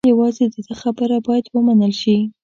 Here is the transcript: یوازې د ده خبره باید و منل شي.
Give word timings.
یوازې 0.13 0.45
د 0.53 0.55
ده 0.67 0.73
خبره 0.81 1.17
باید 1.27 1.45
و 1.49 1.57
منل 1.67 1.93
شي. 2.01 2.17